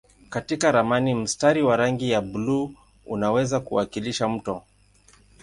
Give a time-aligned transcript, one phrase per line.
[0.29, 2.73] Katika ramani mstari wa rangi ya buluu
[3.05, 4.63] unaweza kuwakilisha mto.